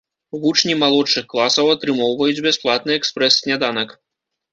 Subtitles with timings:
[0.43, 3.95] Вучні малодшых класаў атрымоўваюць бясплатны экспрэс-сняданак.